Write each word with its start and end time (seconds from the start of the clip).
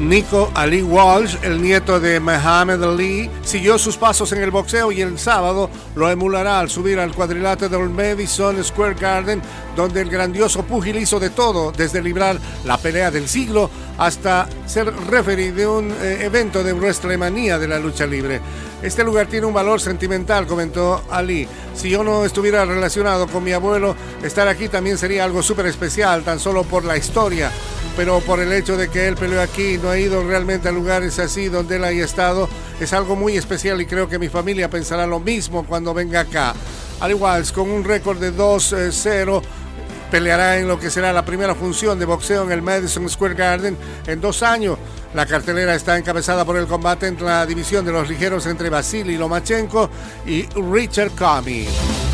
Nico 0.00 0.50
Ali 0.54 0.82
Walsh, 0.82 1.36
el 1.42 1.60
nieto 1.60 2.00
de 2.00 2.20
Muhammad 2.20 2.82
Ali, 2.82 3.30
siguió 3.42 3.78
sus 3.78 3.98
pasos 3.98 4.32
en 4.32 4.42
el 4.42 4.50
boxeo 4.50 4.90
y 4.90 5.02
el 5.02 5.18
sábado 5.18 5.68
lo 5.94 6.10
emulará 6.10 6.58
al 6.58 6.70
subir 6.70 6.98
al 6.98 7.14
cuadrilátero 7.14 7.78
del 7.78 7.90
Madison 7.90 8.62
Square 8.64 8.94
Garden, 8.94 9.42
donde 9.76 10.00
el 10.00 10.08
grandioso 10.08 10.62
púgil 10.62 10.96
hizo 10.96 11.20
de 11.20 11.28
todo, 11.28 11.70
desde 11.70 12.02
librar 12.02 12.38
la 12.64 12.78
pelea 12.78 13.10
del 13.10 13.28
siglo 13.28 13.70
hasta 13.98 14.48
ser 14.66 14.90
referee 15.10 15.52
de 15.52 15.66
un 15.66 15.90
eh, 15.90 16.20
evento 16.22 16.64
de 16.64 16.72
WrestleMania 16.72 17.58
de 17.58 17.68
la 17.68 17.78
lucha 17.78 18.06
libre. 18.06 18.40
Este 18.82 19.04
lugar 19.04 19.26
tiene 19.26 19.46
un 19.46 19.52
valor 19.52 19.78
sentimental, 19.80 20.46
comentó 20.46 21.04
Ali. 21.10 21.46
Si 21.74 21.90
yo 21.90 22.02
no 22.02 22.24
estuviera 22.24 22.64
relacionado 22.64 23.26
con 23.26 23.44
mi 23.44 23.52
abuelo, 23.52 23.94
estar 24.22 24.48
aquí 24.48 24.68
también 24.68 24.96
sería 24.96 25.24
algo 25.24 25.42
súper 25.42 25.66
especial, 25.66 26.22
tan 26.22 26.40
solo 26.40 26.64
por 26.64 26.86
la 26.86 26.96
historia 26.96 27.50
pero 27.96 28.20
por 28.20 28.40
el 28.40 28.52
hecho 28.52 28.76
de 28.76 28.88
que 28.88 29.08
él 29.08 29.16
peleó 29.16 29.40
aquí 29.40 29.78
no 29.82 29.90
ha 29.90 29.98
ido 29.98 30.22
realmente 30.22 30.68
a 30.68 30.72
lugares 30.72 31.18
así 31.18 31.48
donde 31.48 31.76
él 31.76 31.84
haya 31.84 32.04
estado, 32.04 32.48
es 32.80 32.92
algo 32.92 33.16
muy 33.16 33.36
especial 33.36 33.80
y 33.80 33.86
creo 33.86 34.08
que 34.08 34.18
mi 34.18 34.28
familia 34.28 34.70
pensará 34.70 35.06
lo 35.06 35.20
mismo 35.20 35.64
cuando 35.66 35.94
venga 35.94 36.20
acá. 36.20 36.54
Al 37.00 37.10
igual, 37.10 37.44
con 37.52 37.70
un 37.70 37.84
récord 37.84 38.18
de 38.18 38.32
2-0, 38.34 39.42
peleará 40.10 40.58
en 40.58 40.68
lo 40.68 40.78
que 40.78 40.90
será 40.90 41.12
la 41.12 41.24
primera 41.24 41.54
función 41.54 41.98
de 41.98 42.04
boxeo 42.04 42.42
en 42.44 42.52
el 42.52 42.62
Madison 42.62 43.08
Square 43.08 43.34
Garden 43.34 43.76
en 44.06 44.20
dos 44.20 44.42
años. 44.42 44.76
La 45.14 45.26
cartelera 45.26 45.74
está 45.74 45.96
encabezada 45.96 46.44
por 46.44 46.56
el 46.56 46.66
combate 46.66 47.06
entre 47.06 47.26
la 47.26 47.46
división 47.46 47.84
de 47.84 47.92
los 47.92 48.08
ligeros 48.08 48.46
entre 48.46 48.70
Vasily 48.70 49.16
Lomachenko 49.16 49.90
y 50.26 50.46
Richard 50.72 51.12
Comey. 51.12 52.09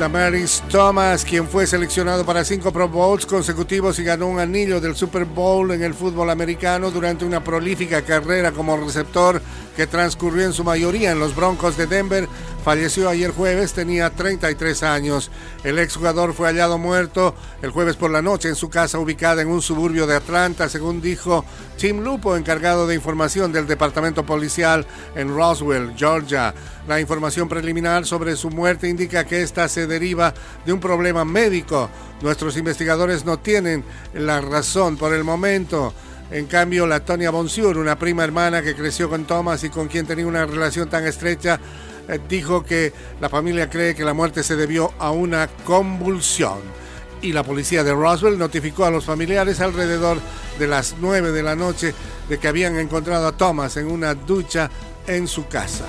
Damaris 0.00 0.62
Thomas, 0.70 1.26
quien 1.26 1.46
fue 1.46 1.66
seleccionado 1.66 2.24
para 2.24 2.42
cinco 2.42 2.72
Pro 2.72 2.88
Bowls 2.88 3.26
consecutivos 3.26 3.98
y 3.98 4.02
ganó 4.02 4.28
un 4.28 4.40
anillo 4.40 4.80
del 4.80 4.96
Super 4.96 5.26
Bowl 5.26 5.70
en 5.72 5.82
el 5.82 5.92
fútbol 5.92 6.30
americano 6.30 6.90
durante 6.90 7.26
una 7.26 7.44
prolífica 7.44 8.00
carrera 8.00 8.50
como 8.50 8.78
receptor 8.78 9.42
que 9.76 9.86
transcurrió 9.86 10.46
en 10.46 10.54
su 10.54 10.64
mayoría 10.64 11.10
en 11.10 11.18
los 11.18 11.36
Broncos 11.36 11.76
de 11.76 11.86
Denver, 11.86 12.28
falleció 12.64 13.10
ayer 13.10 13.30
jueves, 13.30 13.74
tenía 13.74 14.08
33 14.10 14.82
años. 14.82 15.30
El 15.64 15.78
exjugador 15.78 16.32
fue 16.32 16.48
hallado 16.48 16.78
muerto 16.78 17.34
el 17.60 17.70
jueves 17.70 17.96
por 17.96 18.10
la 18.10 18.22
noche 18.22 18.48
en 18.48 18.56
su 18.56 18.70
casa 18.70 18.98
ubicada 18.98 19.42
en 19.42 19.48
un 19.48 19.60
suburbio 19.60 20.06
de 20.06 20.16
Atlanta, 20.16 20.70
según 20.70 21.00
dijo 21.00 21.44
Tim 21.76 22.00
Lupo, 22.00 22.36
encargado 22.36 22.86
de 22.86 22.94
información 22.94 23.52
del 23.52 23.66
Departamento 23.66 24.24
Policial 24.24 24.86
en 25.14 25.34
Roswell, 25.34 25.94
Georgia. 25.96 26.54
La 26.90 26.98
información 26.98 27.48
preliminar 27.48 28.04
sobre 28.04 28.34
su 28.34 28.50
muerte 28.50 28.88
indica 28.88 29.24
que 29.24 29.42
esta 29.42 29.68
se 29.68 29.86
deriva 29.86 30.34
de 30.66 30.72
un 30.72 30.80
problema 30.80 31.24
médico. 31.24 31.88
Nuestros 32.20 32.56
investigadores 32.56 33.24
no 33.24 33.38
tienen 33.38 33.84
la 34.12 34.40
razón 34.40 34.96
por 34.96 35.14
el 35.14 35.22
momento. 35.22 35.94
En 36.32 36.46
cambio, 36.46 36.88
la 36.88 37.04
Tonia 37.04 37.30
Bonsiur, 37.30 37.78
una 37.78 37.96
prima 37.96 38.24
hermana 38.24 38.60
que 38.60 38.74
creció 38.74 39.08
con 39.08 39.24
Thomas 39.24 39.62
y 39.62 39.70
con 39.70 39.86
quien 39.86 40.04
tenía 40.04 40.26
una 40.26 40.44
relación 40.46 40.90
tan 40.90 41.06
estrecha, 41.06 41.60
eh, 42.08 42.18
dijo 42.28 42.64
que 42.64 42.92
la 43.20 43.28
familia 43.28 43.70
cree 43.70 43.94
que 43.94 44.04
la 44.04 44.12
muerte 44.12 44.42
se 44.42 44.56
debió 44.56 44.92
a 44.98 45.12
una 45.12 45.46
convulsión. 45.64 46.58
Y 47.22 47.32
la 47.32 47.44
policía 47.44 47.84
de 47.84 47.92
Roswell 47.92 48.36
notificó 48.36 48.84
a 48.84 48.90
los 48.90 49.04
familiares 49.04 49.60
alrededor 49.60 50.18
de 50.58 50.66
las 50.66 50.96
9 50.98 51.30
de 51.30 51.42
la 51.44 51.54
noche 51.54 51.94
de 52.28 52.38
que 52.38 52.48
habían 52.48 52.76
encontrado 52.80 53.28
a 53.28 53.36
Thomas 53.36 53.76
en 53.76 53.86
una 53.86 54.14
ducha 54.14 54.68
en 55.06 55.28
su 55.28 55.46
casa. 55.46 55.84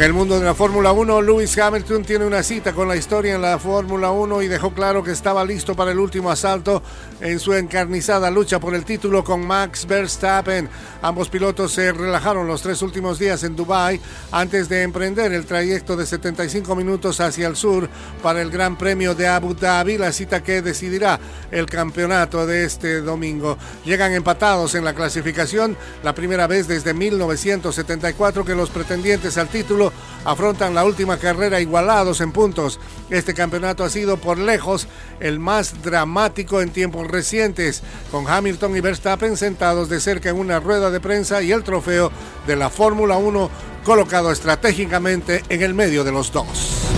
En 0.00 0.06
el 0.06 0.14
mundo 0.14 0.38
de 0.38 0.46
la 0.46 0.54
Fórmula 0.54 0.92
1, 0.92 1.20
Lewis 1.20 1.58
Hamilton 1.58 2.06
tiene 2.06 2.24
una 2.24 2.42
cita 2.42 2.72
con 2.72 2.88
la 2.88 2.96
historia 2.96 3.34
en 3.34 3.42
la 3.42 3.58
Fórmula 3.58 4.10
1 4.10 4.40
y 4.40 4.48
dejó 4.48 4.72
claro 4.72 5.04
que 5.04 5.10
estaba 5.10 5.44
listo 5.44 5.74
para 5.74 5.90
el 5.90 5.98
último 5.98 6.30
asalto 6.30 6.82
en 7.20 7.38
su 7.38 7.52
encarnizada 7.52 8.30
lucha 8.30 8.58
por 8.58 8.74
el 8.74 8.86
título 8.86 9.22
con 9.22 9.46
Max 9.46 9.84
Verstappen. 9.86 10.70
Ambos 11.02 11.28
pilotos 11.28 11.72
se 11.72 11.92
relajaron 11.92 12.46
los 12.46 12.62
tres 12.62 12.80
últimos 12.80 13.18
días 13.18 13.44
en 13.44 13.54
Dubái 13.54 14.00
antes 14.32 14.70
de 14.70 14.84
emprender 14.84 15.34
el 15.34 15.44
trayecto 15.44 15.94
de 15.96 16.06
75 16.06 16.74
minutos 16.74 17.20
hacia 17.20 17.46
el 17.46 17.54
sur 17.54 17.86
para 18.22 18.40
el 18.40 18.50
Gran 18.50 18.78
Premio 18.78 19.14
de 19.14 19.28
Abu 19.28 19.52
Dhabi, 19.52 19.98
la 19.98 20.12
cita 20.12 20.42
que 20.42 20.62
decidirá 20.62 21.20
el 21.50 21.66
campeonato 21.66 22.46
de 22.46 22.64
este 22.64 23.02
domingo. 23.02 23.58
Llegan 23.84 24.14
empatados 24.14 24.74
en 24.74 24.84
la 24.86 24.94
clasificación, 24.94 25.76
la 26.02 26.14
primera 26.14 26.46
vez 26.46 26.68
desde 26.68 26.94
1974 26.94 28.46
que 28.46 28.54
los 28.54 28.70
pretendientes 28.70 29.36
al 29.36 29.48
título 29.48 29.89
afrontan 30.24 30.74
la 30.74 30.84
última 30.84 31.18
carrera 31.18 31.60
igualados 31.60 32.20
en 32.20 32.32
puntos. 32.32 32.78
Este 33.10 33.34
campeonato 33.34 33.84
ha 33.84 33.90
sido 33.90 34.16
por 34.16 34.38
lejos 34.38 34.86
el 35.20 35.38
más 35.38 35.82
dramático 35.82 36.60
en 36.60 36.70
tiempos 36.70 37.06
recientes, 37.06 37.82
con 38.10 38.28
Hamilton 38.28 38.76
y 38.76 38.80
Verstappen 38.80 39.36
sentados 39.36 39.88
de 39.88 40.00
cerca 40.00 40.30
en 40.30 40.36
una 40.38 40.60
rueda 40.60 40.90
de 40.90 41.00
prensa 41.00 41.42
y 41.42 41.52
el 41.52 41.64
trofeo 41.64 42.10
de 42.46 42.56
la 42.56 42.70
Fórmula 42.70 43.16
1 43.16 43.50
colocado 43.84 44.30
estratégicamente 44.30 45.42
en 45.48 45.62
el 45.62 45.74
medio 45.74 46.04
de 46.04 46.12
los 46.12 46.32
dos. 46.32 46.90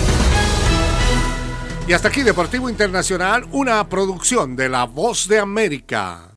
Y 1.87 1.95
hasta 1.95 2.09
aquí 2.09 2.23
Deportivo 2.23 2.71
Internacional, 2.71 3.47
una 3.51 3.89
producción 3.89 4.55
de 4.55 4.69
La 4.69 4.85
Voz 4.85 5.27
de 5.27 5.41
América. 5.41 6.31